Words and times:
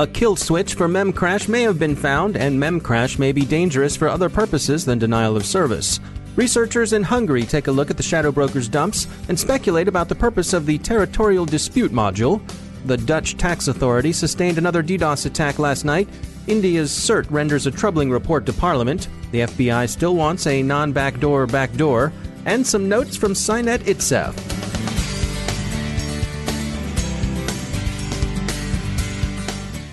A 0.00 0.06
kill 0.06 0.36
switch 0.36 0.74
for 0.74 0.86
Memcrash 0.86 1.48
may 1.48 1.62
have 1.62 1.80
been 1.80 1.96
found, 1.96 2.36
and 2.36 2.56
Memcrash 2.56 3.18
may 3.18 3.32
be 3.32 3.44
dangerous 3.44 3.96
for 3.96 4.06
other 4.06 4.28
purposes 4.28 4.84
than 4.84 5.00
denial 5.00 5.36
of 5.36 5.44
service. 5.44 5.98
Researchers 6.36 6.92
in 6.92 7.02
Hungary 7.02 7.42
take 7.42 7.66
a 7.66 7.72
look 7.72 7.90
at 7.90 7.96
the 7.96 8.02
Shadow 8.04 8.30
Broker's 8.30 8.68
dumps 8.68 9.08
and 9.28 9.36
speculate 9.36 9.88
about 9.88 10.08
the 10.08 10.14
purpose 10.14 10.52
of 10.52 10.66
the 10.66 10.78
Territorial 10.78 11.44
Dispute 11.44 11.90
module. 11.90 12.40
The 12.86 12.96
Dutch 12.96 13.36
tax 13.36 13.66
authority 13.66 14.12
sustained 14.12 14.56
another 14.56 14.84
DDoS 14.84 15.26
attack 15.26 15.58
last 15.58 15.84
night. 15.84 16.08
India's 16.46 16.92
CERT 16.92 17.26
renders 17.28 17.66
a 17.66 17.72
troubling 17.72 18.08
report 18.08 18.46
to 18.46 18.52
Parliament. 18.52 19.08
The 19.32 19.40
FBI 19.40 19.88
still 19.88 20.14
wants 20.14 20.46
a 20.46 20.62
non 20.62 20.92
backdoor 20.92 21.48
backdoor. 21.48 22.12
And 22.46 22.64
some 22.64 22.88
notes 22.88 23.16
from 23.16 23.34
SINET 23.34 23.80
ITSEF. 23.80 24.57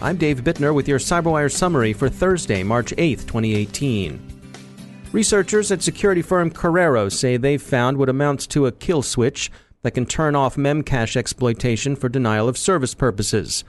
I'm 0.05 0.17
Dave 0.17 0.43
Bittner 0.43 0.71
with 0.71 0.87
your 0.87 0.99
CyberWire 0.99 1.51
summary 1.51 1.91
for 1.91 2.09
Thursday, 2.09 2.61
March 2.61 2.93
8, 2.95 3.21
2018. 3.21 4.19
Researchers 5.11 5.71
at 5.71 5.81
security 5.81 6.21
firm 6.21 6.51
Corero 6.51 7.11
say 7.11 7.37
they've 7.37 7.59
found 7.59 7.97
what 7.97 8.07
amounts 8.07 8.45
to 8.45 8.67
a 8.67 8.71
kill 8.71 9.01
switch 9.01 9.49
that 9.81 9.95
can 9.95 10.05
turn 10.05 10.35
off 10.35 10.57
memcache 10.57 11.15
exploitation 11.15 11.95
for 11.95 12.07
denial 12.07 12.47
of 12.47 12.55
service 12.55 12.93
purposes. 12.93 13.63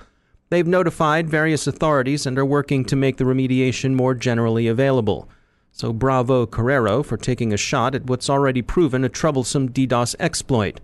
They've 0.51 0.67
notified 0.67 1.31
various 1.31 1.67
authorities 1.67 2.27
and 2.27 2.39
are 2.39 2.45
working 2.45 2.85
to 2.85 2.97
make 2.97 3.17
the 3.17 3.25
remediation 3.25 3.95
more 3.95 4.13
generally 4.13 4.67
available. 4.69 5.31
So 5.73 5.91
bravo 5.91 6.45
Corero 6.45 7.03
for 7.03 7.17
taking 7.17 7.55
a 7.55 7.57
shot 7.57 7.95
at 7.95 8.05
what's 8.05 8.29
already 8.29 8.61
proven 8.61 9.05
a 9.05 9.09
troublesome 9.09 9.71
DDoS 9.71 10.15
exploit. 10.21 10.83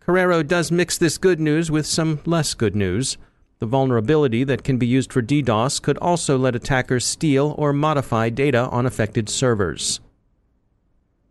Corero 0.00 0.46
does 0.46 0.70
mix 0.70 0.96
this 0.96 1.18
good 1.18 1.40
news 1.40 1.68
with 1.68 1.84
some 1.84 2.20
less 2.24 2.54
good 2.54 2.76
news. 2.76 3.18
The 3.64 3.70
vulnerability 3.70 4.44
that 4.44 4.62
can 4.62 4.76
be 4.76 4.86
used 4.86 5.10
for 5.10 5.22
DDoS 5.22 5.80
could 5.80 5.96
also 5.96 6.36
let 6.36 6.54
attackers 6.54 7.02
steal 7.02 7.54
or 7.56 7.72
modify 7.72 8.28
data 8.28 8.68
on 8.68 8.84
affected 8.84 9.30
servers. 9.30 10.00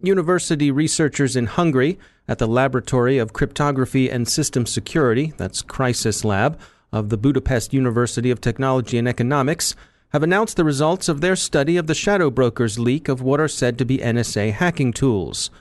University 0.02 0.72
researchers 0.72 1.36
in 1.36 1.46
Hungary 1.46 2.00
at 2.28 2.40
the 2.40 2.48
Laboratory 2.48 3.20
of 3.20 3.34
Cryptography 3.34 4.10
and 4.10 4.28
System 4.28 4.66
Security, 4.66 5.32
that's 5.38 5.62
CrySyS 5.62 6.26
Lab, 6.26 6.60
of 6.92 7.10
the 7.10 7.18
Budapest 7.18 7.72
University 7.72 8.32
of 8.32 8.42
Technology 8.42 8.98
and 8.98 9.08
Economics, 9.08 9.76
have 10.12 10.24
announced 10.24 10.58
the 10.58 10.66
results 10.66 11.08
of 11.08 11.22
their 11.22 11.36
study 11.36 11.78
of 11.78 11.86
the 11.86 11.94
Shadow 11.94 12.32
Brokers 12.32 12.80
leak 12.80 13.08
of 13.10 13.22
what 13.22 13.40
are 13.40 13.48
said 13.48 13.78
to 13.78 13.86
be 13.86 14.00
NSA 14.00 14.54
hacking 14.54 14.92
tools. 14.92 15.52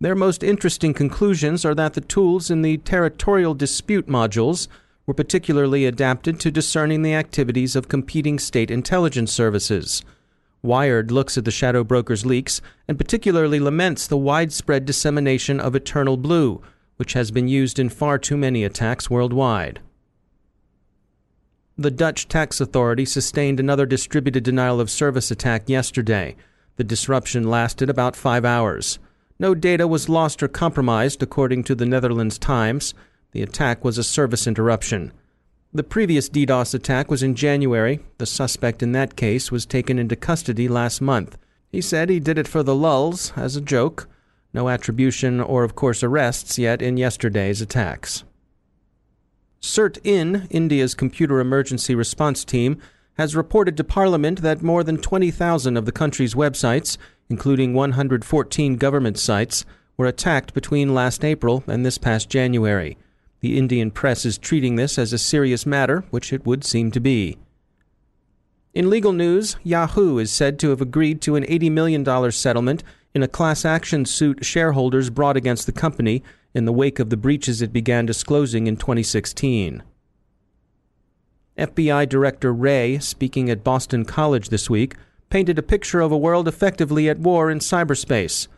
Their 0.00 0.16
most 0.16 0.42
interesting 0.42 0.92
conclusions 0.92 1.64
are 1.64 1.76
that 1.76 1.94
the 1.94 2.00
tools 2.00 2.50
in 2.50 2.62
the 2.62 2.78
territorial 2.78 3.54
dispute 3.54 4.08
modules 4.08 4.66
were 5.06 5.14
particularly 5.14 5.86
adapted 5.86 6.40
to 6.40 6.50
discerning 6.50 7.02
the 7.02 7.14
activities 7.14 7.76
of 7.76 7.88
competing 7.88 8.38
state 8.38 8.70
intelligence 8.70 9.32
services. 9.32 10.02
Wired 10.62 11.12
looks 11.12 11.38
at 11.38 11.44
the 11.44 11.50
Shadow 11.50 11.84
Broker's 11.84 12.26
leaks 12.26 12.60
and 12.88 12.98
particularly 12.98 13.60
laments 13.60 14.06
the 14.06 14.16
widespread 14.16 14.84
dissemination 14.84 15.60
of 15.60 15.76
Eternal 15.76 16.16
Blue, 16.16 16.60
which 16.96 17.12
has 17.12 17.30
been 17.30 17.46
used 17.46 17.78
in 17.78 17.88
far 17.88 18.18
too 18.18 18.36
many 18.36 18.64
attacks 18.64 19.08
worldwide. 19.08 19.80
The 21.78 21.90
Dutch 21.90 22.26
tax 22.26 22.60
authority 22.60 23.04
sustained 23.04 23.60
another 23.60 23.84
distributed 23.84 24.42
denial 24.42 24.80
of 24.80 24.90
service 24.90 25.30
attack 25.30 25.68
yesterday. 25.68 26.34
The 26.76 26.84
disruption 26.84 27.48
lasted 27.48 27.90
about 27.90 28.16
five 28.16 28.44
hours. 28.44 28.98
No 29.38 29.54
data 29.54 29.86
was 29.86 30.08
lost 30.08 30.42
or 30.42 30.48
compromised, 30.48 31.22
according 31.22 31.64
to 31.64 31.74
the 31.74 31.84
Netherlands 31.84 32.38
Times. 32.38 32.94
The 33.32 33.42
attack 33.42 33.84
was 33.84 33.98
a 33.98 34.04
service 34.04 34.46
interruption. 34.46 35.12
The 35.72 35.82
previous 35.82 36.28
DDoS 36.30 36.74
attack 36.74 37.10
was 37.10 37.22
in 37.22 37.34
January. 37.34 38.00
The 38.18 38.26
suspect 38.26 38.82
in 38.82 38.92
that 38.92 39.16
case 39.16 39.52
was 39.52 39.66
taken 39.66 39.98
into 39.98 40.16
custody 40.16 40.68
last 40.68 41.00
month. 41.00 41.36
He 41.70 41.80
said 41.82 42.08
he 42.08 42.20
did 42.20 42.38
it 42.38 42.48
for 42.48 42.62
the 42.62 42.74
lulls, 42.74 43.32
as 43.36 43.56
a 43.56 43.60
joke. 43.60 44.08
No 44.54 44.70
attribution 44.70 45.40
or, 45.40 45.64
of 45.64 45.74
course, 45.74 46.02
arrests 46.02 46.58
yet 46.58 46.80
in 46.80 46.96
yesterday's 46.96 47.60
attacks. 47.60 48.24
CERT-IN, 49.60 50.46
India's 50.50 50.94
computer 50.94 51.40
emergency 51.40 51.94
response 51.94 52.44
team, 52.44 52.80
has 53.18 53.36
reported 53.36 53.76
to 53.76 53.84
Parliament 53.84 54.42
that 54.42 54.62
more 54.62 54.84
than 54.84 54.96
20,000 54.96 55.76
of 55.76 55.84
the 55.84 55.92
country's 55.92 56.34
websites, 56.34 56.96
including 57.28 57.74
114 57.74 58.76
government 58.76 59.18
sites, 59.18 59.64
were 59.96 60.06
attacked 60.06 60.54
between 60.54 60.94
last 60.94 61.24
April 61.24 61.64
and 61.66 61.84
this 61.84 61.98
past 61.98 62.30
January. 62.30 62.96
The 63.46 63.58
Indian 63.58 63.92
press 63.92 64.26
is 64.26 64.38
treating 64.38 64.74
this 64.74 64.98
as 64.98 65.12
a 65.12 65.18
serious 65.18 65.64
matter, 65.64 66.02
which 66.10 66.32
it 66.32 66.44
would 66.44 66.64
seem 66.64 66.90
to 66.90 66.98
be. 66.98 67.38
In 68.74 68.90
legal 68.90 69.12
news, 69.12 69.56
Yahoo 69.62 70.18
is 70.18 70.32
said 70.32 70.58
to 70.58 70.70
have 70.70 70.80
agreed 70.80 71.20
to 71.20 71.36
an 71.36 71.44
$80 71.44 71.70
million 71.70 72.32
settlement 72.32 72.82
in 73.14 73.22
a 73.22 73.28
class 73.28 73.64
action 73.64 74.04
suit 74.04 74.44
shareholders 74.44 75.10
brought 75.10 75.36
against 75.36 75.66
the 75.66 75.70
company 75.70 76.24
in 76.54 76.64
the 76.64 76.72
wake 76.72 76.98
of 76.98 77.08
the 77.08 77.16
breaches 77.16 77.62
it 77.62 77.72
began 77.72 78.04
disclosing 78.04 78.66
in 78.66 78.76
2016. 78.76 79.84
FBI 81.56 82.08
Director 82.08 82.52
Wray, 82.52 82.98
speaking 82.98 83.48
at 83.48 83.62
Boston 83.62 84.04
College 84.04 84.48
this 84.48 84.68
week, 84.68 84.96
painted 85.30 85.56
a 85.56 85.62
picture 85.62 86.00
of 86.00 86.10
a 86.10 86.18
world 86.18 86.48
effectively 86.48 87.08
at 87.08 87.20
war 87.20 87.48
in 87.48 87.60
cyberspace. 87.60 88.48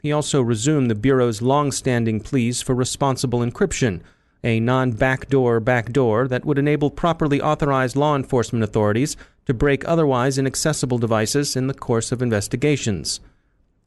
He 0.00 0.10
also 0.10 0.40
resumed 0.40 0.90
the 0.90 0.94
Bureau's 0.94 1.42
long 1.42 1.70
standing 1.70 2.18
pleas 2.18 2.62
for 2.62 2.74
responsible 2.74 3.40
encryption 3.40 4.00
a 4.44 4.60
non 4.60 4.92
backdoor 4.92 5.60
backdoor 5.60 6.28
that 6.28 6.44
would 6.44 6.58
enable 6.58 6.90
properly 6.90 7.40
authorized 7.40 7.96
law 7.96 8.14
enforcement 8.14 8.62
authorities 8.62 9.16
to 9.46 9.54
break 9.54 9.86
otherwise 9.86 10.38
inaccessible 10.38 10.98
devices 10.98 11.56
in 11.56 11.66
the 11.66 11.74
course 11.74 12.12
of 12.12 12.22
investigations. 12.22 13.20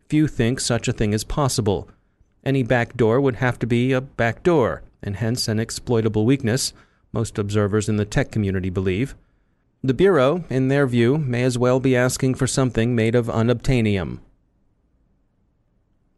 Few 0.10 0.28
think 0.28 0.60
such 0.60 0.88
a 0.88 0.94
thing 0.94 1.14
is 1.14 1.24
possible. 1.24 1.88
Any 2.44 2.64
backdoor 2.64 3.22
would 3.22 3.36
have 3.36 3.60
to 3.60 3.68
be 3.68 3.92
a 3.94 4.02
backdoor, 4.02 4.82
and 5.02 5.16
hence 5.16 5.48
an 5.48 5.60
exploitable 5.60 6.26
weakness, 6.26 6.74
most 7.14 7.38
observers 7.38 7.88
in 7.88 7.98
the 7.98 8.06
tech 8.06 8.32
community 8.32 8.70
believe. 8.70 9.16
The 9.84 9.94
Bureau, 9.94 10.44
in 10.50 10.68
their 10.68 10.86
view, 10.86 11.18
may 11.18 11.44
as 11.44 11.58
well 11.58 11.80
be 11.80 11.96
asking 11.96 12.36
for 12.36 12.48
something 12.48 12.96
made 12.96 13.16
of 13.16 13.28
unobtainium. 13.28 14.20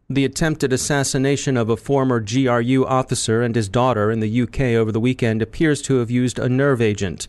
The 0.09 0.25
attempted 0.25 0.73
assassination 0.73 1.55
of 1.55 1.69
a 1.69 1.77
former 1.77 2.19
GRU 2.19 2.85
officer 2.85 3.41
and 3.41 3.55
his 3.55 3.69
daughter 3.69 4.11
in 4.11 4.19
the 4.19 4.41
UK 4.41 4.59
over 4.75 4.91
the 4.91 4.99
weekend 4.99 5.41
appears 5.41 5.81
to 5.83 5.99
have 5.99 6.11
used 6.11 6.37
a 6.37 6.49
nerve 6.49 6.81
agent. 6.81 7.27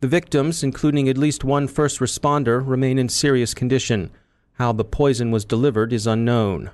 The 0.00 0.08
victims, 0.08 0.62
including 0.62 1.08
at 1.08 1.18
least 1.18 1.44
one 1.44 1.68
first 1.68 2.00
responder, 2.00 2.66
remain 2.66 2.98
in 2.98 3.10
serious 3.10 3.52
condition. 3.52 4.10
How 4.54 4.72
the 4.72 4.84
poison 4.84 5.30
was 5.30 5.44
delivered 5.44 5.92
is 5.92 6.06
unknown. 6.06 6.70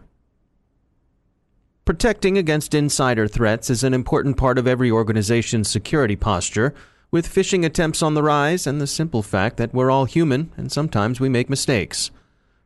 Protecting 1.84 2.38
against 2.38 2.74
insider 2.74 3.26
threats 3.26 3.70
is 3.70 3.82
an 3.82 3.92
important 3.92 4.36
part 4.36 4.58
of 4.58 4.68
every 4.68 4.90
organization's 4.90 5.68
security 5.68 6.14
posture, 6.14 6.72
with 7.10 7.28
phishing 7.28 7.64
attempts 7.64 8.02
on 8.02 8.14
the 8.14 8.22
rise 8.22 8.68
and 8.68 8.80
the 8.80 8.86
simple 8.86 9.22
fact 9.22 9.56
that 9.56 9.74
we're 9.74 9.90
all 9.90 10.04
human 10.04 10.52
and 10.56 10.70
sometimes 10.70 11.18
we 11.18 11.28
make 11.28 11.50
mistakes. 11.50 12.12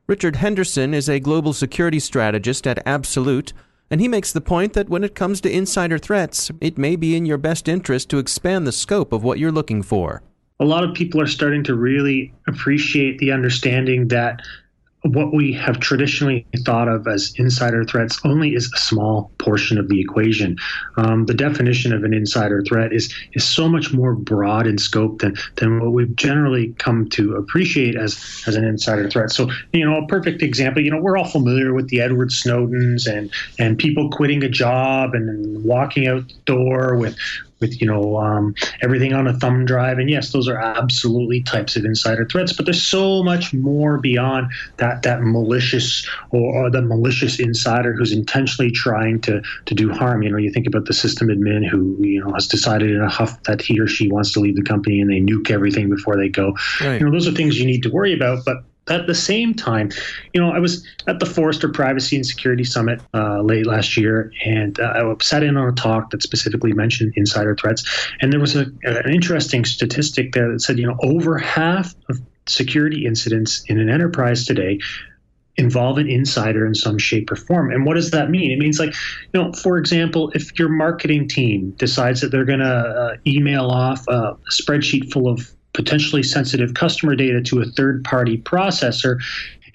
Richard 0.07 0.37
Henderson 0.37 0.93
is 0.93 1.09
a 1.09 1.19
global 1.19 1.55
security 1.55 1.99
strategist 1.99 2.67
at 2.67 2.87
Absolute, 2.87 3.55
and 3.91 4.03
he 4.03 4.09
makes 4.09 4.33
the 4.33 4.41
point 4.43 4.75
that 4.75 4.91
when 4.91 5.03
it 5.03 5.15
comes 5.15 5.41
to 5.41 5.51
insider 5.51 5.97
threats, 5.97 6.51
it 6.61 6.77
may 6.77 6.95
be 6.95 7.17
in 7.17 7.25
your 7.25 7.39
best 7.39 7.69
interest 7.69 8.11
to 8.11 8.19
expand 8.19 8.67
the 8.67 8.73
scope 8.73 9.15
of 9.15 9.25
what 9.25 9.39
you're 9.39 9.51
looking 9.51 9.83
for. 9.83 10.23
A 10.61 10.65
lot 10.67 10.85
of 10.85 10.95
people 10.95 11.23
are 11.23 11.27
starting 11.27 11.65
to 11.65 11.75
really 11.75 12.35
appreciate 12.47 13.17
the 13.19 13.33
understanding 13.33 14.09
that 14.09 14.43
what 15.05 15.33
we 15.33 15.55
have 15.55 15.81
traditionally 15.81 16.47
thought 16.67 16.89
of 16.89 17.07
as 17.09 17.33
insider 17.39 17.83
threats 17.83 18.21
only 18.27 18.55
is 18.55 18.71
a 18.75 18.79
small 18.79 19.33
portion 19.45 19.79
of 19.79 19.89
the 19.89 20.01
equation. 20.01 20.57
Um, 20.97 21.27
the 21.27 21.35
definition 21.35 21.93
of 21.93 22.03
an 22.05 22.15
insider 22.15 22.63
threat 22.63 22.93
is 22.93 23.15
is 23.35 23.45
so 23.45 23.69
much 23.69 23.93
more 23.93 24.15
broad 24.15 24.67
in 24.67 24.79
scope 24.79 25.21
than 25.21 25.37
than 25.57 25.81
what 25.81 25.93
we've 25.93 26.15
generally 26.17 26.75
come 26.79 27.09
to 27.11 27.35
appreciate 27.37 27.97
as 27.97 28.43
as 28.47 28.57
an 28.57 28.65
insider 28.65 29.09
threat. 29.11 29.31
So, 29.31 29.51
you 29.73 29.85
know, 29.85 30.03
a 30.03 30.07
perfect 30.07 30.43
example. 30.43 30.83
You 30.83 30.91
know, 30.91 31.01
we're 31.01 31.19
all 31.19 31.29
familiar 31.29 31.75
with 31.75 31.89
the 31.89 32.01
Edward 32.01 32.31
Snowdens 32.31 33.07
and 33.07 33.31
and 33.59 33.79
people 33.79 34.11
quitting 34.11 34.43
a 34.43 34.49
job 34.49 35.15
and 35.15 35.63
walking 35.65 36.09
out 36.09 36.29
the 36.29 36.35
door 36.47 36.97
with 36.97 37.17
with 37.65 37.81
you 37.81 37.87
know 37.87 38.19
um, 38.19 38.55
everything 38.83 39.13
on 39.13 39.27
a 39.27 39.33
thumb 39.39 39.65
drive. 39.65 39.99
And 39.99 40.11
yes, 40.11 40.33
those 40.33 40.49
are 40.49 40.59
absolutely 40.59 41.43
types 41.43 41.77
of 41.77 41.85
insider 41.85 42.27
threats, 42.27 42.53
but 42.53 42.67
there's 42.67 42.83
so 42.83 43.23
much 43.23 43.53
more 43.55 43.99
beyond 43.99 44.51
that 44.77 45.03
that 45.03 45.23
malicious 45.23 46.07
or, 46.31 46.65
or 46.65 46.71
the 46.71 46.83
malicious 46.83 47.41
insider 47.41 47.93
who's 47.95 48.13
intentionally 48.13 48.71
trying 48.71 49.21
to 49.23 49.34
to 49.67 49.75
do 49.75 49.91
harm. 49.91 50.23
You 50.23 50.31
know, 50.31 50.39
you 50.39 50.51
think 50.51 50.67
about 50.67 50.87
the 50.87 50.95
system 50.95 51.29
admin 51.29 51.67
who 51.69 51.97
you 52.01 52.25
know 52.25 52.33
has 52.35 52.47
decided 52.47 52.91
in 52.91 53.01
a 53.01 53.09
huff 53.09 53.43
that 53.45 53.61
he 53.61 53.79
or 53.81 53.87
she 53.87 54.11
wants 54.11 54.33
to 54.33 54.41
leave 54.41 54.57
the 54.57 54.63
company 54.63 55.01
and 55.01 55.11
they 55.11 55.21
nuke 55.21 55.51
everything 55.51 55.91
before 55.91 56.17
they 56.17 56.29
go. 56.29 56.55
Right. 56.81 57.01
You 57.01 57.07
know, 57.07 57.13
those 57.13 57.29
are 57.29 57.33
things 57.33 57.59
you 57.59 57.67
need 57.67 57.83
to 57.83 57.91
worry 57.91 58.13
about, 58.13 58.45
but 58.45 58.59
at 58.89 59.07
the 59.07 59.15
same 59.15 59.55
time, 59.55 59.91
you 60.33 60.41
know, 60.41 60.51
I 60.51 60.59
was 60.59 60.87
at 61.07 61.19
the 61.19 61.27
Forrester 61.27 61.69
Privacy 61.69 62.17
and 62.17 62.27
Security 62.27 62.65
Summit 62.65 63.01
uh, 63.15 63.41
late 63.41 63.67
last 63.67 63.97
year, 63.97 64.31
and 64.45 64.79
uh, 64.79 64.93
I 64.95 65.23
sat 65.23 65.43
in 65.43 65.57
on 65.57 65.69
a 65.69 65.73
talk 65.73 66.11
that 66.11 66.23
specifically 66.23 66.73
mentioned 66.73 67.15
insider 67.17 67.57
threats. 67.57 67.85
And 68.21 68.33
there 68.33 68.41
was 68.41 68.57
a, 68.57 68.67
an 68.83 69.13
interesting 69.13 69.65
statistic 69.65 70.33
there 70.33 70.53
that 70.53 70.61
said, 70.61 70.79
you 70.79 70.87
know, 70.87 70.99
over 71.03 71.39
half 71.39 71.95
of 72.11 72.21
security 72.47 73.07
incidents 73.07 73.65
in 73.69 73.81
an 73.81 73.89
enterprise 73.89 74.45
today 74.45 74.79
involve 75.57 75.99
an 75.99 76.09
insider 76.09 76.67
in 76.67 76.75
some 76.75 76.99
shape 76.99 77.31
or 77.31 77.37
form. 77.37 77.71
And 77.71 77.87
what 77.87 77.95
does 77.95 78.11
that 78.11 78.31
mean? 78.31 78.51
It 78.51 78.59
means, 78.59 78.79
like, 78.79 78.95
you 79.33 79.43
know, 79.43 79.53
for 79.53 79.79
example, 79.79 80.31
if 80.35 80.59
your 80.59 80.69
marketing 80.69 81.29
team 81.29 81.71
decides 81.79 82.21
that 82.21 82.31
they're 82.31 82.45
going 82.45 82.61
to 82.61 82.67
uh, 82.67 83.17
email 83.27 83.67
off 83.67 84.07
a 84.09 84.37
spreadsheet 84.51 85.13
full 85.13 85.29
of 85.29 85.55
potentially 85.75 86.23
sensitive 86.23 86.75
customer 86.75 87.15
data 87.15 87.43
to 87.43 87.61
a 87.61 87.67
third 87.67 88.03
party 88.05 88.39
processor. 88.39 89.19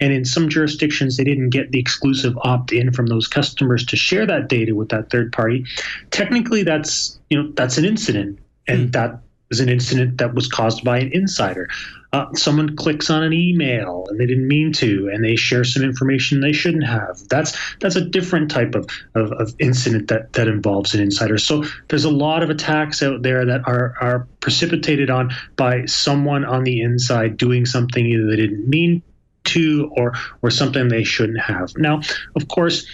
And 0.02 0.14
in 0.14 0.24
some 0.24 0.50
jurisdictions, 0.50 1.18
they 1.18 1.26
didn't 1.26 1.50
get 1.50 1.72
the 1.72 1.80
exclusive 1.80 2.38
opt 2.44 2.72
in 2.72 2.92
from 2.94 3.08
those 3.08 3.28
customers 3.28 3.86
to 3.88 3.98
share 3.98 4.26
that 4.26 4.48
data 4.48 4.74
with 4.74 4.90
that 4.90 5.10
third 5.10 5.32
party. 5.34 5.66
Technically, 6.10 6.64
that's 6.64 7.20
you 7.30 7.42
know 7.42 7.52
that's 7.56 7.78
an 7.78 7.84
incident, 7.84 8.40
and 8.68 8.90
mm. 8.90 8.92
that 8.94 9.20
is 9.52 9.60
an 9.60 9.68
incident 9.68 10.18
that 10.18 10.34
was 10.34 10.48
caused 10.48 10.86
by 10.86 11.00
an 11.00 11.12
insider 11.14 11.68
uh, 12.12 12.26
someone 12.34 12.76
clicks 12.76 13.10
on 13.10 13.24
an 13.24 13.34
email 13.34 14.06
and 14.10 14.20
they 14.20 14.26
didn't 14.26 14.48
mean 14.48 14.74
to, 14.74 15.10
and 15.14 15.24
they 15.24 15.36
share 15.36 15.64
some 15.64 15.84
information 15.84 16.42
they 16.42 16.52
shouldn't 16.52 16.86
have. 16.86 17.20
That's 17.30 17.58
that's 17.80 17.96
a 17.96 18.02
different 18.02 18.50
type 18.50 18.74
of, 18.74 18.90
of, 19.14 19.32
of, 19.34 19.56
incident 19.60 20.08
that, 20.08 20.34
that 20.34 20.48
involves 20.48 20.96
an 20.96 21.02
insider. 21.02 21.38
So 21.38 21.64
there's 21.90 22.06
a 22.06 22.10
lot 22.10 22.42
of 22.42 22.50
attacks 22.50 23.04
out 23.04 23.22
there 23.22 23.46
that 23.46 23.68
are 23.68 23.96
are 24.02 24.28
precipitated 24.40 25.12
on 25.12 25.32
by 25.56 25.86
someone 25.86 26.46
on 26.46 26.64
the 26.64 26.82
inside 26.82 27.38
doing 27.38 27.66
something 27.66 28.06
either 28.06 28.26
they 28.26 28.38
didn't 28.38 28.68
mean 28.68 29.04
to 29.46 29.92
or 29.96 30.14
or 30.42 30.50
something 30.50 30.88
they 30.88 31.04
shouldn't 31.04 31.42
have. 31.42 31.74
Now, 31.78 32.02
of 32.36 32.48
course, 32.48 32.88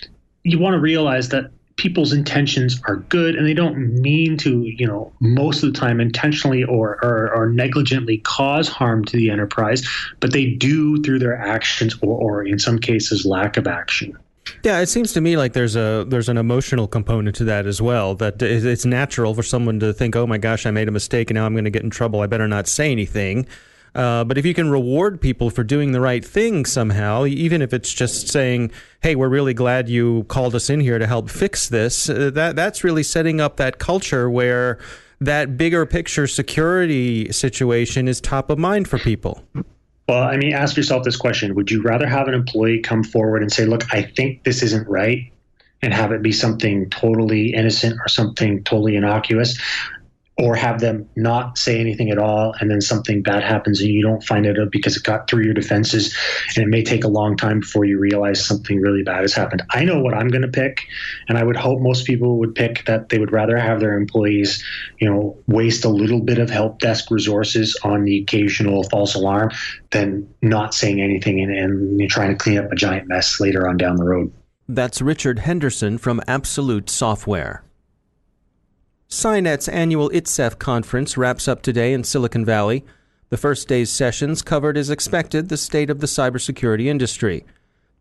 you 0.43 0.59
want 0.59 0.73
to 0.73 0.79
realize 0.79 1.29
that 1.29 1.51
people's 1.77 2.13
intentions 2.13 2.81
are 2.87 2.97
good 2.97 3.35
and 3.35 3.45
they 3.45 3.53
don't 3.53 3.77
mean 4.01 4.37
to, 4.37 4.61
you 4.63 4.87
know, 4.87 5.11
most 5.19 5.63
of 5.63 5.73
the 5.73 5.79
time 5.79 5.99
intentionally 5.99 6.63
or, 6.63 6.97
or, 7.03 7.33
or 7.33 7.49
negligently 7.49 8.19
cause 8.19 8.67
harm 8.67 9.03
to 9.05 9.17
the 9.17 9.29
enterprise, 9.29 9.87
but 10.19 10.31
they 10.31 10.51
do 10.51 11.01
through 11.03 11.19
their 11.19 11.37
actions 11.37 11.97
or, 12.01 12.17
or 12.17 12.43
in 12.43 12.59
some 12.59 12.79
cases 12.79 13.25
lack 13.25 13.57
of 13.57 13.67
action. 13.67 14.17
Yeah, 14.63 14.79
it 14.79 14.87
seems 14.87 15.11
to 15.13 15.21
me 15.21 15.37
like 15.37 15.53
there's 15.53 15.75
a 15.75 16.05
there's 16.07 16.29
an 16.29 16.37
emotional 16.37 16.87
component 16.87 17.35
to 17.37 17.43
that 17.45 17.65
as 17.65 17.81
well. 17.81 18.13
That 18.13 18.39
it's 18.41 18.85
natural 18.85 19.33
for 19.33 19.41
someone 19.41 19.79
to 19.79 19.91
think, 19.91 20.15
"Oh 20.15 20.27
my 20.27 20.37
gosh, 20.37 20.67
I 20.67 20.71
made 20.71 20.87
a 20.87 20.91
mistake, 20.91 21.31
and 21.31 21.35
now 21.35 21.47
I'm 21.47 21.53
going 21.53 21.65
to 21.65 21.71
get 21.71 21.81
in 21.81 21.89
trouble. 21.89 22.21
I 22.21 22.27
better 22.27 22.47
not 22.47 22.67
say 22.67 22.91
anything." 22.91 23.47
Uh, 23.95 24.25
but 24.25 24.37
if 24.37 24.45
you 24.45 24.53
can 24.53 24.69
reward 24.69 25.21
people 25.21 25.49
for 25.49 25.63
doing 25.63 25.93
the 25.93 26.01
right 26.01 26.23
thing 26.23 26.65
somehow, 26.65 27.25
even 27.25 27.61
if 27.61 27.73
it's 27.73 27.93
just 27.93 28.27
saying, 28.27 28.69
"Hey, 29.01 29.15
we're 29.15 29.29
really 29.29 29.53
glad 29.53 29.87
you 29.87 30.25
called 30.27 30.53
us 30.53 30.69
in 30.69 30.81
here 30.81 30.99
to 30.99 31.07
help 31.07 31.29
fix 31.29 31.69
this," 31.69 32.09
uh, 32.09 32.29
that 32.33 32.57
that's 32.57 32.83
really 32.83 33.03
setting 33.03 33.39
up 33.39 33.55
that 33.55 33.79
culture 33.79 34.29
where 34.29 34.77
that 35.21 35.57
bigger 35.57 35.85
picture 35.85 36.27
security 36.27 37.31
situation 37.31 38.09
is 38.09 38.19
top 38.19 38.49
of 38.49 38.59
mind 38.59 38.89
for 38.89 38.99
people. 38.99 39.43
Well, 40.09 40.23
I 40.23 40.35
mean, 40.35 40.53
ask 40.53 40.75
yourself 40.75 41.03
this 41.03 41.15
question: 41.15 41.55
Would 41.55 41.71
you 41.71 41.81
rather 41.81 42.05
have 42.05 42.27
an 42.27 42.33
employee 42.33 42.79
come 42.79 43.03
forward 43.03 43.41
and 43.41 43.51
say, 43.51 43.65
"Look, 43.65 43.85
I 43.93 44.01
think 44.01 44.43
this 44.43 44.61
isn't 44.61 44.89
right," 44.89 45.31
and 45.81 45.93
have 45.93 46.11
it 46.11 46.21
be 46.21 46.33
something 46.33 46.89
totally 46.89 47.53
innocent 47.53 47.97
or 47.99 48.09
something 48.09 48.61
totally 48.63 48.97
innocuous? 48.97 49.57
Or 50.37 50.55
have 50.55 50.81
them 50.81 51.09
not 51.15 51.57
say 51.57 51.79
anything 51.79 52.09
at 52.09 52.17
all 52.17 52.53
and 52.59 52.69
then 52.69 52.81
something 52.81 53.21
bad 53.21 53.41
happens 53.41 53.79
and 53.79 53.89
you 53.89 54.01
don't 54.01 54.23
find 54.23 54.45
out 54.45 54.57
because 54.69 54.97
it 54.97 55.03
got 55.03 55.29
through 55.29 55.43
your 55.43 55.53
defenses 55.53 56.15
and 56.55 56.65
it 56.65 56.67
may 56.67 56.83
take 56.83 57.05
a 57.05 57.07
long 57.07 57.37
time 57.37 57.61
before 57.61 57.85
you 57.85 57.97
realize 57.97 58.45
something 58.45 58.79
really 58.81 59.01
bad 59.01 59.21
has 59.21 59.33
happened. 59.33 59.63
I 59.71 59.85
know 59.85 59.99
what 59.99 60.13
i'm 60.13 60.27
going 60.27 60.41
to 60.41 60.47
pick 60.47 60.81
and 61.29 61.37
i 61.37 61.43
would 61.43 61.55
hope 61.55 61.79
most 61.79 62.05
people 62.05 62.37
would 62.39 62.53
pick 62.53 62.85
that 62.85 63.09
they 63.09 63.19
would 63.19 63.31
rather 63.31 63.57
have 63.57 63.79
their 63.79 63.97
employees 63.97 64.63
you 64.99 65.09
know 65.09 65.37
waste 65.47 65.85
a 65.85 65.89
little 65.89 66.21
bit 66.21 66.39
of 66.39 66.49
help 66.49 66.79
desk 66.79 67.11
resources 67.11 67.77
on 67.83 68.03
the 68.03 68.21
occasional 68.21 68.83
false 68.83 69.15
alarm 69.15 69.51
than 69.91 70.27
not 70.41 70.73
saying 70.73 71.01
anything 71.01 71.39
and, 71.39 71.51
and 71.51 72.09
trying 72.09 72.29
to 72.29 72.35
clean 72.35 72.57
up 72.57 72.71
a 72.71 72.75
giant 72.75 73.07
mess 73.07 73.39
later 73.39 73.67
on 73.67 73.77
down 73.77 73.95
the 73.95 74.03
road. 74.03 74.31
That's 74.67 75.01
richard 75.01 75.39
henderson 75.39 75.97
from 75.97 76.21
absolute 76.27 76.89
software 76.89 77.63
SINET's 79.07 79.69
annual 79.69 80.09
ITSEF 80.09 80.57
conference 80.57 81.15
wraps 81.15 81.47
up 81.47 81.61
today 81.61 81.93
in 81.93 82.03
Silicon 82.03 82.43
Valley. 82.43 82.83
The 83.29 83.37
first 83.37 83.67
day's 83.67 83.91
sessions 83.91 84.41
covered, 84.41 84.77
as 84.77 84.89
expected, 84.89 85.47
the 85.47 85.57
state 85.57 85.91
of 85.91 85.99
the 85.99 86.07
cybersecurity 86.07 86.87
industry. 86.87 87.45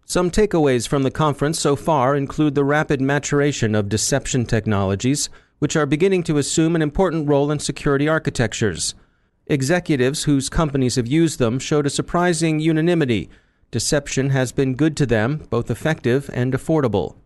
Some 0.06 0.30
takeaways 0.30 0.88
from 0.88 1.02
the 1.02 1.10
conference 1.10 1.60
so 1.60 1.76
far 1.76 2.16
include 2.16 2.54
the 2.54 2.64
rapid 2.64 3.02
maturation 3.02 3.74
of 3.74 3.90
deception 3.90 4.46
technologies, 4.46 5.28
which 5.58 5.76
are 5.76 5.86
beginning 5.86 6.22
to 6.24 6.38
assume 6.38 6.74
an 6.74 6.82
important 6.82 7.28
role 7.28 7.50
in 7.50 7.58
security 7.58 8.08
architectures. 8.08 8.94
Executives 9.46 10.24
whose 10.24 10.48
companies 10.48 10.96
have 10.96 11.06
used 11.06 11.38
them 11.38 11.58
showed 11.58 11.86
a 11.86 11.90
surprising 11.90 12.60
unanimity. 12.60 13.28
Deception 13.70 14.30
has 14.30 14.52
been 14.52 14.74
good 14.74 14.96
to 14.96 15.04
them, 15.04 15.46
both 15.50 15.70
effective 15.70 16.30
and 16.32 16.54
affordable. 16.54 17.16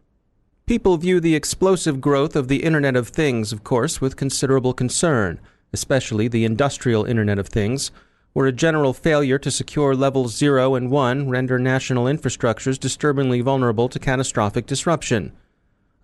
People 0.68 0.98
view 0.98 1.18
the 1.18 1.34
explosive 1.34 1.98
growth 1.98 2.36
of 2.36 2.48
the 2.48 2.62
Internet 2.62 2.94
of 2.94 3.08
Things, 3.08 3.54
of 3.54 3.64
course, 3.64 4.02
with 4.02 4.16
considerable 4.18 4.74
concern, 4.74 5.40
especially 5.72 6.28
the 6.28 6.44
industrial 6.44 7.06
Internet 7.06 7.38
of 7.38 7.48
Things, 7.48 7.90
where 8.34 8.46
a 8.46 8.52
general 8.52 8.92
failure 8.92 9.38
to 9.38 9.50
secure 9.50 9.94
levels 9.94 10.36
0 10.36 10.74
and 10.74 10.90
1 10.90 11.30
render 11.30 11.58
national 11.58 12.04
infrastructures 12.04 12.78
disturbingly 12.78 13.40
vulnerable 13.40 13.88
to 13.88 13.98
catastrophic 13.98 14.66
disruption. 14.66 15.32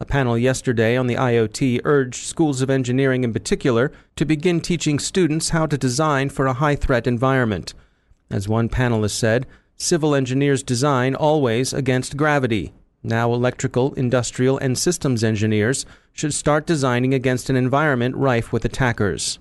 A 0.00 0.06
panel 0.06 0.38
yesterday 0.38 0.96
on 0.96 1.08
the 1.08 1.16
IoT 1.16 1.82
urged 1.84 2.24
schools 2.24 2.62
of 2.62 2.70
engineering 2.70 3.22
in 3.22 3.34
particular 3.34 3.92
to 4.16 4.24
begin 4.24 4.62
teaching 4.62 4.98
students 4.98 5.50
how 5.50 5.66
to 5.66 5.76
design 5.76 6.30
for 6.30 6.46
a 6.46 6.54
high 6.54 6.76
threat 6.76 7.06
environment. 7.06 7.74
As 8.30 8.48
one 8.48 8.70
panelist 8.70 9.10
said, 9.10 9.46
civil 9.76 10.14
engineers 10.14 10.62
design 10.62 11.14
always 11.14 11.74
against 11.74 12.16
gravity. 12.16 12.72
Now, 13.06 13.34
electrical, 13.34 13.92
industrial, 13.94 14.56
and 14.56 14.78
systems 14.78 15.22
engineers 15.22 15.84
should 16.14 16.32
start 16.32 16.66
designing 16.66 17.12
against 17.12 17.50
an 17.50 17.56
environment 17.56 18.16
rife 18.16 18.50
with 18.50 18.64
attackers. 18.64 19.38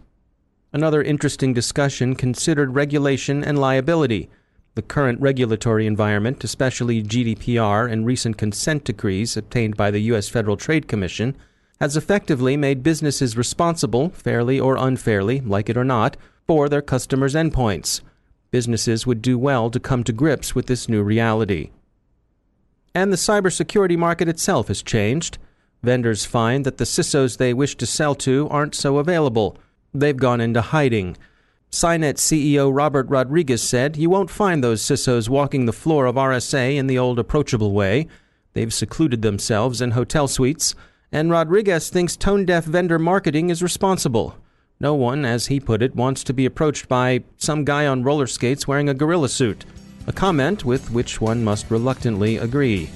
Another 0.73 1.01
interesting 1.01 1.53
discussion 1.53 2.13
considered 2.15 2.75
regulation 2.75 3.41
and 3.41 3.57
liability. 3.57 4.29
The 4.75 4.81
current 4.81 5.21
regulatory 5.21 5.87
environment, 5.87 6.43
especially 6.43 7.01
GDPR 7.01 7.89
and 7.89 8.05
recent 8.05 8.37
consent 8.37 8.83
decrees 8.83 9.37
obtained 9.37 9.77
by 9.77 9.91
the 9.91 10.01
U.S. 10.11 10.27
Federal 10.27 10.57
Trade 10.57 10.89
Commission, 10.89 11.37
has 11.79 11.95
effectively 11.95 12.57
made 12.57 12.83
businesses 12.83 13.37
responsible, 13.37 14.09
fairly 14.09 14.59
or 14.59 14.75
unfairly, 14.75 15.39
like 15.39 15.69
it 15.69 15.77
or 15.77 15.85
not, 15.85 16.17
for 16.47 16.67
their 16.67 16.81
customers' 16.81 17.33
endpoints. 17.35 18.01
Businesses 18.51 19.07
would 19.07 19.21
do 19.21 19.37
well 19.37 19.69
to 19.69 19.79
come 19.79 20.03
to 20.03 20.11
grips 20.11 20.53
with 20.53 20.65
this 20.65 20.89
new 20.89 21.01
reality. 21.01 21.71
And 22.95 23.11
the 23.11 23.17
cybersecurity 23.17 23.97
market 23.97 24.29
itself 24.29 24.67
has 24.67 24.83
changed. 24.83 25.37
Vendors 25.81 26.25
find 26.25 26.65
that 26.65 26.77
the 26.77 26.83
CISOs 26.83 27.37
they 27.37 27.53
wish 27.53 27.75
to 27.77 27.85
sell 27.85 28.15
to 28.15 28.47
aren't 28.49 28.75
so 28.75 28.97
available. 28.97 29.57
They've 29.93 30.15
gone 30.15 30.39
into 30.39 30.61
hiding. 30.61 31.17
SINET 31.71 32.17
CEO 32.17 32.71
Robert 32.71 33.09
Rodriguez 33.09 33.63
said 33.63 33.97
you 33.97 34.09
won't 34.09 34.29
find 34.29 34.63
those 34.63 34.83
CISOs 34.83 35.27
walking 35.27 35.65
the 35.65 35.73
floor 35.73 36.05
of 36.05 36.15
RSA 36.15 36.75
in 36.75 36.85
the 36.85 36.99
old 36.99 37.17
approachable 37.17 37.73
way. 37.73 38.07
They've 38.53 38.73
secluded 38.73 39.23
themselves 39.23 39.81
in 39.81 39.91
hotel 39.91 40.27
suites, 40.27 40.75
and 41.11 41.31
Rodriguez 41.31 41.89
thinks 41.89 42.15
tone 42.15 42.45
deaf 42.45 42.63
vendor 42.63 42.99
marketing 42.99 43.49
is 43.49 43.63
responsible. 43.63 44.37
No 44.79 44.93
one, 44.93 45.25
as 45.25 45.47
he 45.47 45.59
put 45.59 45.81
it, 45.81 45.95
wants 45.95 46.23
to 46.25 46.33
be 46.33 46.45
approached 46.45 46.87
by 46.87 47.23
some 47.37 47.65
guy 47.65 47.87
on 47.87 48.03
roller 48.03 48.27
skates 48.27 48.67
wearing 48.67 48.87
a 48.87 48.93
gorilla 48.93 49.29
suit, 49.29 49.65
a 50.07 50.13
comment 50.13 50.65
with 50.65 50.91
which 50.91 51.21
one 51.21 51.43
must 51.43 51.71
reluctantly 51.71 52.37
agree. 52.37 52.89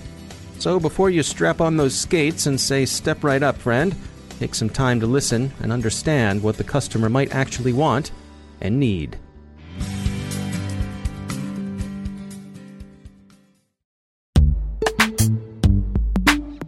So 0.60 0.80
before 0.80 1.10
you 1.10 1.24
strap 1.24 1.62
on 1.62 1.78
those 1.78 1.98
skates 1.98 2.46
and 2.46 2.60
say, 2.60 2.86
Step 2.86 3.24
right 3.24 3.44
up, 3.44 3.58
friend, 3.58 3.96
take 4.40 4.56
some 4.56 4.70
time 4.70 5.00
to 5.00 5.08
listen 5.08 5.52
and 5.62 5.72
understand 5.72 6.42
what 6.42 6.58
the 6.58 6.64
customer 6.64 7.10
might 7.10 7.34
actually 7.34 7.74
want 7.74 8.12
and 8.62 8.80
need. 8.80 9.18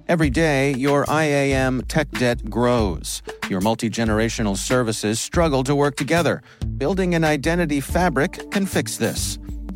Every 0.07 0.31
day, 0.31 0.73
your 0.73 1.05
IAM 1.07 1.83
tech 1.83 2.09
debt 2.09 2.49
grows. 2.49 3.21
Your 3.47 3.61
multi 3.61 3.91
generational 3.91 4.57
services 4.57 5.19
struggle 5.19 5.63
to 5.63 5.75
work 5.75 5.97
together. 5.97 6.41
Building 6.77 7.13
an 7.13 7.23
identity 7.23 7.79
fabric 7.79 8.49
can 8.49 8.65
fix 8.65 8.97
this. 8.97 9.37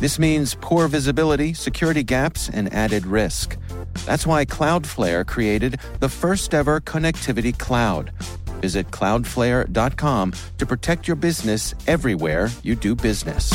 This 0.00 0.18
means 0.18 0.54
poor 0.60 0.86
visibility, 0.86 1.54
security 1.54 2.04
gaps, 2.04 2.48
and 2.48 2.72
added 2.72 3.04
risk. 3.04 3.56
That's 4.06 4.26
why 4.26 4.44
Cloudflare 4.44 5.26
created 5.26 5.80
the 5.98 6.08
first 6.08 6.54
ever 6.54 6.80
connectivity 6.80 7.56
cloud. 7.58 8.12
Visit 8.60 8.92
cloudflare.com 8.92 10.32
to 10.58 10.66
protect 10.66 11.08
your 11.08 11.16
business 11.16 11.74
everywhere 11.88 12.48
you 12.62 12.76
do 12.76 12.94
business. 12.94 13.52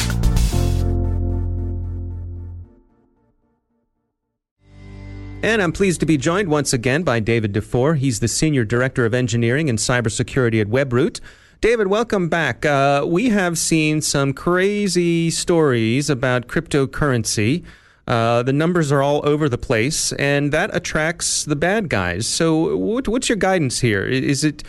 And 5.44 5.62
I'm 5.62 5.74
pleased 5.74 6.00
to 6.02 6.06
be 6.06 6.18
joined 6.18 6.50
once 6.50 6.72
again 6.72 7.04
by 7.04 7.20
David 7.20 7.52
Dufour. 7.54 7.96
He's 7.96 8.22
the 8.22 8.30
Senior 8.30 8.64
Director 8.64 9.06
of 9.06 9.14
Engineering 9.14 9.70
and 9.70 9.78
Cybersecurity 9.78 10.60
at 10.60 10.68
Webroot. 10.68 11.20
David, 11.64 11.88
welcome 11.88 12.28
back. 12.28 12.66
Uh, 12.66 13.06
we 13.08 13.30
have 13.30 13.58
seen 13.58 14.02
some 14.02 14.34
crazy 14.34 15.30
stories 15.30 16.10
about 16.10 16.48
cryptocurrency. 16.48 17.64
Uh, 18.06 18.44
the 18.44 18.52
numbers 18.52 18.92
are 18.92 19.02
all 19.02 19.26
over 19.26 19.48
the 19.48 19.58
place, 19.58 20.12
and 20.20 20.52
that 20.52 20.76
attracts 20.76 21.46
the 21.46 21.56
bad 21.56 21.88
guys. 21.88 22.28
So, 22.28 22.76
what, 22.76 23.08
what's 23.08 23.30
your 23.30 23.38
guidance 23.38 23.80
here? 23.80 24.04
Is 24.04 24.44
it 24.44 24.64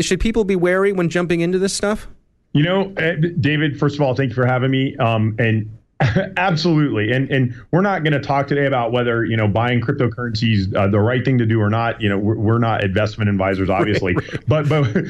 should 0.00 0.18
people 0.18 0.42
be 0.42 0.56
wary 0.56 0.90
when 0.90 1.08
jumping 1.08 1.40
into 1.40 1.60
this 1.60 1.72
stuff? 1.72 2.08
You 2.52 2.64
know, 2.64 2.92
uh, 2.96 3.14
David. 3.38 3.78
First 3.78 3.94
of 3.94 4.00
all, 4.00 4.16
thank 4.16 4.30
you 4.30 4.34
for 4.34 4.44
having 4.44 4.72
me. 4.72 4.96
Um, 4.96 5.36
and 5.38 5.70
Absolutely, 6.38 7.12
and 7.12 7.30
and 7.30 7.54
we're 7.72 7.82
not 7.82 8.02
going 8.02 8.14
to 8.14 8.20
talk 8.20 8.46
today 8.46 8.64
about 8.64 8.90
whether 8.90 9.24
you 9.24 9.36
know 9.36 9.46
buying 9.46 9.82
cryptocurrencies 9.82 10.74
uh, 10.74 10.88
the 10.88 10.98
right 10.98 11.22
thing 11.24 11.36
to 11.36 11.44
do 11.44 11.60
or 11.60 11.68
not. 11.68 12.00
You 12.00 12.08
know, 12.08 12.16
we're, 12.16 12.36
we're 12.36 12.58
not 12.58 12.82
investment 12.82 13.28
advisors, 13.28 13.68
obviously, 13.68 14.14
right, 14.14 14.32
right. 14.32 14.48
but 14.48 14.68
but 14.68 15.04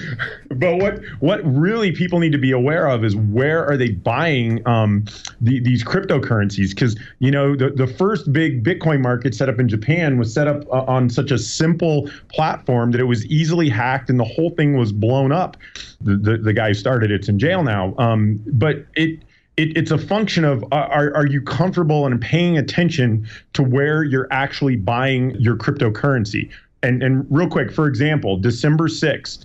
but 0.58 0.76
what 0.78 1.00
what 1.20 1.40
really 1.44 1.92
people 1.92 2.18
need 2.18 2.32
to 2.32 2.38
be 2.38 2.50
aware 2.50 2.88
of 2.88 3.04
is 3.04 3.14
where 3.14 3.64
are 3.64 3.76
they 3.76 3.90
buying 3.90 4.66
um, 4.66 5.04
the, 5.40 5.60
these 5.60 5.84
cryptocurrencies? 5.84 6.70
Because 6.70 6.98
you 7.20 7.30
know 7.30 7.54
the 7.54 7.70
the 7.70 7.86
first 7.86 8.32
big 8.32 8.64
Bitcoin 8.64 9.00
market 9.00 9.32
set 9.32 9.48
up 9.48 9.60
in 9.60 9.68
Japan 9.68 10.18
was 10.18 10.34
set 10.34 10.48
up 10.48 10.66
uh, 10.72 10.84
on 10.88 11.08
such 11.08 11.30
a 11.30 11.38
simple 11.38 12.10
platform 12.28 12.90
that 12.90 13.00
it 13.00 13.04
was 13.04 13.24
easily 13.26 13.68
hacked 13.68 14.10
and 14.10 14.18
the 14.18 14.24
whole 14.24 14.50
thing 14.50 14.76
was 14.76 14.90
blown 14.90 15.30
up. 15.30 15.56
The 16.00 16.16
the, 16.16 16.36
the 16.38 16.52
guy 16.52 16.68
who 16.68 16.74
started 16.74 17.12
it's 17.12 17.28
in 17.28 17.38
jail 17.38 17.62
now. 17.62 17.94
Um, 17.98 18.42
but 18.48 18.86
it 18.96 19.20
it, 19.60 19.76
it's 19.76 19.90
a 19.90 19.98
function 19.98 20.44
of 20.44 20.64
are, 20.72 21.14
are 21.14 21.26
you 21.26 21.42
comfortable 21.42 22.06
and 22.06 22.20
paying 22.20 22.56
attention 22.56 23.28
to 23.52 23.62
where 23.62 24.02
you're 24.02 24.28
actually 24.30 24.76
buying 24.76 25.34
your 25.36 25.56
cryptocurrency? 25.56 26.50
And, 26.82 27.02
and 27.02 27.26
real 27.28 27.48
quick, 27.48 27.70
for 27.70 27.86
example, 27.86 28.38
December 28.38 28.88
6th, 28.88 29.44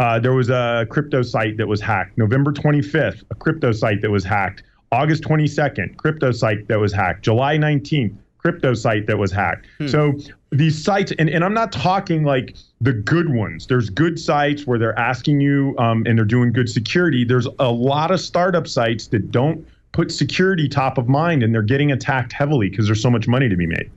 uh, 0.00 0.18
there 0.18 0.32
was 0.32 0.50
a 0.50 0.86
crypto 0.90 1.22
site 1.22 1.56
that 1.58 1.68
was 1.68 1.80
hacked. 1.80 2.18
November 2.18 2.52
25th, 2.52 3.22
a 3.30 3.34
crypto 3.36 3.70
site 3.70 4.00
that 4.02 4.10
was 4.10 4.24
hacked. 4.24 4.64
August 4.90 5.22
22nd, 5.22 5.96
crypto 5.96 6.32
site 6.32 6.66
that 6.66 6.80
was 6.80 6.92
hacked. 6.92 7.24
July 7.24 7.56
19th, 7.56 8.16
crypto 8.38 8.74
site 8.74 9.06
that 9.06 9.18
was 9.18 9.30
hacked. 9.30 9.66
Hmm. 9.78 9.86
So 9.86 10.18
these 10.52 10.82
sites, 10.82 11.12
and, 11.18 11.30
and 11.30 11.42
I'm 11.42 11.54
not 11.54 11.72
talking 11.72 12.24
like 12.24 12.56
the 12.80 12.92
good 12.92 13.32
ones. 13.32 13.66
There's 13.66 13.88
good 13.90 14.18
sites 14.18 14.66
where 14.66 14.78
they're 14.78 14.98
asking 14.98 15.40
you 15.40 15.74
um, 15.78 16.04
and 16.06 16.18
they're 16.18 16.24
doing 16.24 16.52
good 16.52 16.68
security. 16.68 17.24
There's 17.24 17.48
a 17.58 17.70
lot 17.70 18.10
of 18.10 18.20
startup 18.20 18.68
sites 18.68 19.08
that 19.08 19.30
don't 19.30 19.66
put 19.92 20.12
security 20.12 20.68
top 20.68 20.98
of 20.98 21.08
mind 21.08 21.42
and 21.42 21.54
they're 21.54 21.62
getting 21.62 21.90
attacked 21.92 22.32
heavily 22.32 22.68
because 22.68 22.86
there's 22.86 23.02
so 23.02 23.10
much 23.10 23.26
money 23.26 23.48
to 23.48 23.56
be 23.56 23.66
made. 23.66 23.90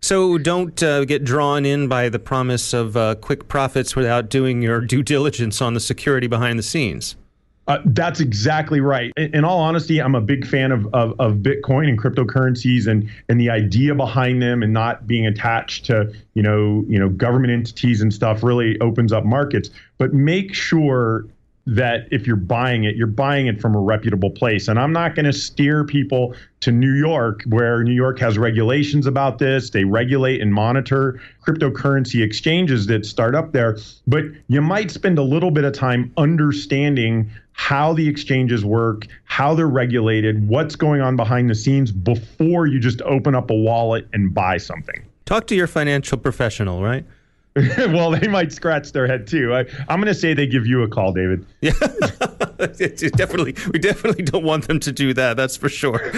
So 0.00 0.38
don't 0.38 0.80
uh, 0.82 1.04
get 1.04 1.24
drawn 1.24 1.66
in 1.66 1.88
by 1.88 2.08
the 2.08 2.20
promise 2.20 2.72
of 2.72 2.96
uh, 2.96 3.16
quick 3.16 3.48
profits 3.48 3.96
without 3.96 4.30
doing 4.30 4.62
your 4.62 4.80
due 4.80 5.02
diligence 5.02 5.60
on 5.60 5.74
the 5.74 5.80
security 5.80 6.28
behind 6.28 6.58
the 6.58 6.62
scenes. 6.62 7.16
Uh, 7.68 7.80
that's 7.84 8.18
exactly 8.18 8.80
right. 8.80 9.12
In, 9.18 9.34
in, 9.34 9.44
all 9.44 9.60
honesty, 9.60 10.00
I'm 10.00 10.14
a 10.14 10.22
big 10.22 10.46
fan 10.46 10.72
of, 10.72 10.86
of, 10.94 11.14
of 11.20 11.34
Bitcoin 11.36 11.90
and 11.90 11.98
cryptocurrencies 11.98 12.86
and 12.86 13.10
and 13.28 13.38
the 13.38 13.50
idea 13.50 13.94
behind 13.94 14.40
them 14.40 14.62
and 14.62 14.72
not 14.72 15.06
being 15.06 15.26
attached 15.26 15.84
to 15.86 16.10
you 16.32 16.42
know 16.42 16.82
you 16.88 16.98
know 16.98 17.10
government 17.10 17.52
entities 17.52 18.00
and 18.00 18.12
stuff 18.12 18.42
really 18.42 18.80
opens 18.80 19.12
up 19.12 19.26
markets. 19.26 19.68
But 19.98 20.14
make 20.14 20.54
sure 20.54 21.26
that 21.68 22.08
if 22.10 22.26
you're 22.26 22.34
buying 22.34 22.84
it, 22.84 22.96
you're 22.96 23.06
buying 23.06 23.46
it 23.46 23.60
from 23.60 23.74
a 23.74 23.78
reputable 23.78 24.30
place. 24.30 24.68
And 24.68 24.78
I'm 24.78 24.92
not 24.92 25.14
going 25.14 25.26
to 25.26 25.34
steer 25.34 25.84
people 25.84 26.34
to 26.60 26.72
New 26.72 26.94
York, 26.94 27.42
where 27.44 27.84
New 27.84 27.92
York 27.92 28.18
has 28.20 28.38
regulations 28.38 29.06
about 29.06 29.38
this. 29.38 29.68
They 29.68 29.84
regulate 29.84 30.40
and 30.40 30.52
monitor 30.52 31.20
cryptocurrency 31.46 32.22
exchanges 32.22 32.86
that 32.86 33.04
start 33.04 33.34
up 33.34 33.52
there. 33.52 33.76
But 34.06 34.24
you 34.48 34.62
might 34.62 34.90
spend 34.90 35.18
a 35.18 35.22
little 35.22 35.50
bit 35.50 35.64
of 35.64 35.74
time 35.74 36.10
understanding 36.16 37.30
how 37.52 37.92
the 37.92 38.08
exchanges 38.08 38.64
work, 38.64 39.06
how 39.24 39.54
they're 39.54 39.66
regulated, 39.68 40.48
what's 40.48 40.74
going 40.74 41.02
on 41.02 41.16
behind 41.16 41.50
the 41.50 41.54
scenes 41.54 41.92
before 41.92 42.66
you 42.66 42.80
just 42.80 43.02
open 43.02 43.34
up 43.34 43.50
a 43.50 43.54
wallet 43.54 44.08
and 44.14 44.32
buy 44.32 44.56
something. 44.56 45.04
Talk 45.26 45.46
to 45.48 45.54
your 45.54 45.66
financial 45.66 46.16
professional, 46.16 46.82
right? 46.82 47.04
well, 47.78 48.10
they 48.10 48.28
might 48.28 48.52
scratch 48.52 48.92
their 48.92 49.06
head 49.06 49.26
too. 49.26 49.54
I, 49.54 49.60
am 49.88 50.00
going 50.00 50.06
to 50.06 50.14
say 50.14 50.34
they 50.34 50.46
give 50.46 50.66
you 50.66 50.82
a 50.82 50.88
call, 50.88 51.12
David. 51.12 51.46
Yeah, 51.60 51.72
definitely. 53.16 53.54
We 53.72 53.78
definitely 53.78 54.24
don't 54.24 54.44
want 54.44 54.66
them 54.66 54.80
to 54.80 54.92
do 54.92 55.14
that. 55.14 55.36
That's 55.36 55.56
for 55.56 55.68
sure. 55.68 56.10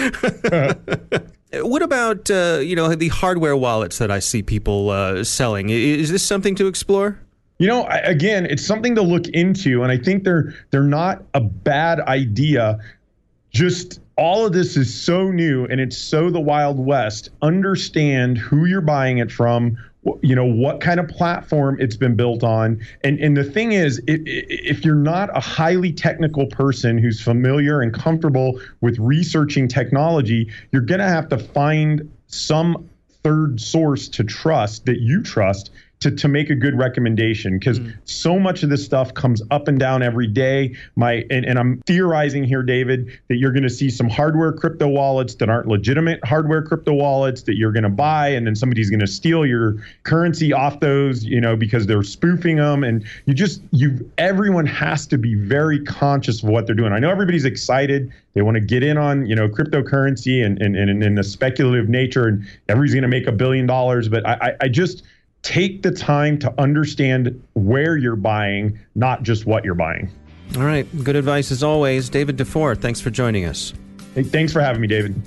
what 1.63 1.81
about 1.81 2.29
uh, 2.31 2.59
you 2.61 2.75
know 2.75 2.93
the 2.95 3.09
hardware 3.09 3.55
wallets 3.55 3.97
that 3.99 4.11
I 4.11 4.19
see 4.19 4.41
people 4.41 4.89
uh, 4.89 5.23
selling? 5.23 5.69
Is 5.69 6.09
this 6.11 6.23
something 6.23 6.55
to 6.55 6.67
explore? 6.67 7.19
You 7.59 7.67
know, 7.67 7.87
again, 7.87 8.47
it's 8.47 8.65
something 8.65 8.95
to 8.95 9.01
look 9.01 9.27
into, 9.27 9.83
and 9.83 9.91
I 9.91 9.97
think 9.97 10.23
they're 10.23 10.53
they're 10.71 10.83
not 10.83 11.23
a 11.33 11.41
bad 11.41 11.99
idea. 12.01 12.79
Just 13.51 13.99
all 14.21 14.45
of 14.45 14.53
this 14.53 14.77
is 14.77 14.93
so 14.93 15.31
new 15.31 15.65
and 15.65 15.81
it's 15.81 15.97
so 15.97 16.29
the 16.29 16.39
wild 16.39 16.79
west. 16.79 17.29
Understand 17.41 18.37
who 18.37 18.65
you're 18.65 18.81
buying 18.81 19.17
it 19.17 19.31
from, 19.31 19.77
you 20.21 20.35
know 20.35 20.45
what 20.45 20.81
kind 20.81 20.99
of 20.99 21.07
platform 21.07 21.77
it's 21.79 21.95
been 21.95 22.15
built 22.15 22.43
on. 22.43 22.81
And 23.03 23.19
and 23.19 23.37
the 23.37 23.43
thing 23.43 23.73
is 23.73 23.99
if, 24.07 24.21
if 24.25 24.83
you're 24.85 24.95
not 24.95 25.35
a 25.35 25.39
highly 25.39 25.91
technical 25.93 26.47
person 26.47 26.97
who's 26.97 27.21
familiar 27.21 27.81
and 27.81 27.93
comfortable 27.93 28.59
with 28.81 28.97
researching 28.99 29.67
technology 29.67 30.49
you're 30.71 30.81
going 30.81 30.99
to 30.99 31.07
have 31.07 31.29
to 31.29 31.37
find 31.37 32.11
some 32.27 32.89
third 33.23 33.61
source 33.61 34.07
to 34.09 34.23
trust 34.23 34.85
that 34.85 34.99
you 34.99 35.21
trust 35.21 35.69
to, 36.01 36.09
to 36.09 36.27
make 36.27 36.49
a 36.49 36.55
good 36.55 36.77
recommendation 36.77 37.59
because 37.59 37.79
mm. 37.79 37.95
so 38.05 38.39
much 38.39 38.63
of 38.63 38.69
this 38.69 38.83
stuff 38.83 39.13
comes 39.13 39.41
up 39.51 39.67
and 39.67 39.79
down 39.79 40.01
every 40.01 40.27
day. 40.27 40.75
My 40.95 41.23
and, 41.29 41.45
and 41.45 41.59
I'm 41.59 41.79
theorizing 41.85 42.43
here, 42.43 42.63
David, 42.63 43.19
that 43.29 43.35
you're 43.35 43.51
going 43.51 43.63
to 43.63 43.69
see 43.69 43.89
some 43.89 44.09
hardware 44.09 44.51
crypto 44.51 44.87
wallets 44.87 45.35
that 45.35 45.49
aren't 45.49 45.67
legitimate 45.67 46.19
hardware 46.25 46.63
crypto 46.63 46.93
wallets 46.93 47.43
that 47.43 47.55
you're 47.55 47.71
going 47.71 47.83
to 47.83 47.89
buy, 47.89 48.29
and 48.29 48.47
then 48.47 48.55
somebody's 48.55 48.89
going 48.89 48.99
to 48.99 49.07
steal 49.07 49.45
your 49.45 49.75
currency 50.03 50.51
off 50.51 50.79
those, 50.79 51.23
you 51.23 51.39
know, 51.39 51.55
because 51.55 51.85
they're 51.85 52.03
spoofing 52.03 52.57
them. 52.57 52.83
And 52.83 53.05
you 53.27 53.35
just 53.35 53.61
you 53.71 54.11
everyone 54.17 54.65
has 54.65 55.05
to 55.07 55.19
be 55.19 55.35
very 55.35 55.83
conscious 55.83 56.41
of 56.41 56.49
what 56.49 56.65
they're 56.65 56.75
doing. 56.75 56.93
I 56.93 56.99
know 56.99 57.11
everybody's 57.11 57.45
excited. 57.45 58.11
They 58.33 58.41
want 58.41 58.55
to 58.55 58.61
get 58.61 58.81
in 58.81 58.97
on, 58.97 59.27
you 59.27 59.35
know, 59.35 59.47
cryptocurrency 59.47 60.43
and 60.43 60.59
and, 60.59 60.75
and, 60.75 61.03
and 61.03 61.15
the 61.15 61.23
speculative 61.23 61.89
nature, 61.89 62.27
and 62.27 62.43
everybody's 62.69 62.95
going 62.95 63.03
to 63.03 63.07
make 63.07 63.27
a 63.27 63.31
billion 63.31 63.67
dollars. 63.67 64.09
But 64.09 64.25
I, 64.25 64.33
I, 64.33 64.53
I 64.61 64.67
just 64.67 65.03
take 65.41 65.81
the 65.81 65.91
time 65.91 66.37
to 66.39 66.53
understand 66.59 67.41
where 67.53 67.97
you're 67.97 68.15
buying, 68.15 68.79
not 68.95 69.23
just 69.23 69.45
what 69.45 69.65
you're 69.65 69.75
buying. 69.75 70.11
All 70.55 70.63
right. 70.63 70.85
Good 71.03 71.15
advice 71.15 71.51
as 71.51 71.63
always. 71.63 72.09
David 72.09 72.35
Dufour, 72.35 72.75
thanks 72.75 72.99
for 72.99 73.09
joining 73.09 73.45
us. 73.45 73.73
Hey, 74.15 74.23
thanks 74.23 74.51
for 74.51 74.59
having 74.59 74.81
me, 74.81 74.87
David. 74.87 75.21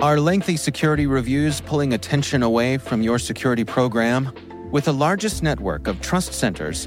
Are 0.00 0.20
lengthy 0.20 0.56
security 0.56 1.06
reviews 1.06 1.60
pulling 1.60 1.92
attention 1.92 2.42
away 2.42 2.78
from 2.78 3.02
your 3.02 3.18
security 3.18 3.64
program? 3.64 4.32
With 4.70 4.84
the 4.84 4.92
largest 4.92 5.42
network 5.42 5.86
of 5.86 6.00
trust 6.00 6.34
centers, 6.34 6.86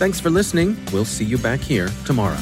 Thanks 0.00 0.18
for 0.18 0.30
listening. 0.30 0.78
We'll 0.94 1.04
see 1.04 1.26
you 1.26 1.36
back 1.36 1.60
here 1.60 1.90
tomorrow. 2.06 2.38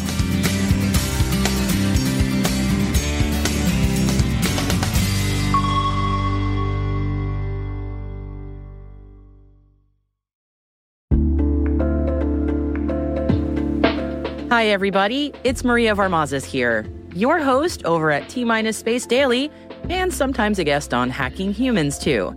Hi, 14.51 14.67
everybody. 14.69 15.33
It's 15.43 15.65
Maria 15.65 15.97
Varmazis 15.97 16.45
here, 16.45 16.87
your 17.13 17.41
host 17.41 17.85
over 17.85 18.13
at 18.13 18.29
T 18.29 18.45
Minus 18.45 18.77
Space 18.77 19.05
Daily, 19.05 19.51
and 19.91 20.15
sometimes 20.15 20.61
a 20.61 20.65
guest 20.65 20.95
on 20.95 21.11
Hacking 21.11 21.53
Humans, 21.53 21.99
too. 21.99 22.37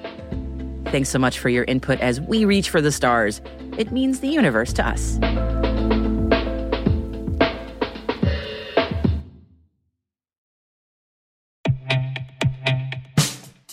Thanks 0.91 1.09
so 1.09 1.19
much 1.19 1.39
for 1.39 1.47
your 1.47 1.63
input 1.63 2.01
as 2.01 2.19
we 2.19 2.43
reach 2.43 2.69
for 2.69 2.81
the 2.81 2.91
stars. 2.91 3.41
It 3.77 3.93
means 3.93 4.19
the 4.19 4.27
universe 4.27 4.73
to 4.73 4.85
us. 4.85 5.17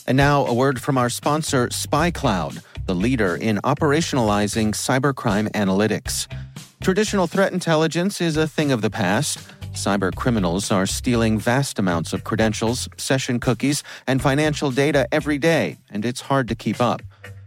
And 0.07 0.17
now, 0.17 0.47
a 0.47 0.55
word 0.55 0.81
from 0.81 0.97
our 0.97 1.11
sponsor, 1.11 1.67
SpyCloud, 1.69 2.63
the 2.87 2.95
leader 2.95 3.37
in 3.37 3.59
operationalizing 3.59 4.69
cybercrime 4.69 5.51
analytics. 5.51 6.27
Traditional 6.81 7.27
threat 7.27 7.53
intelligence 7.53 8.21
is 8.21 8.37
a 8.37 8.47
thing 8.49 8.73
of 8.73 8.81
the 8.81 8.91
past. 8.91 9.39
Cyber 9.73 10.15
criminals 10.15 10.71
are 10.71 10.87
stealing 10.87 11.39
vast 11.39 11.79
amounts 11.79 12.13
of 12.13 12.25
credentials, 12.25 12.89
session 12.97 13.39
cookies, 13.39 13.83
and 14.07 14.23
financial 14.23 14.71
data 14.71 15.07
every 15.13 15.37
day, 15.37 15.77
and 15.91 16.05
it's 16.07 16.23
hard 16.23 16.49
to 16.49 16.55
keep 16.55 16.81
up. 16.81 17.03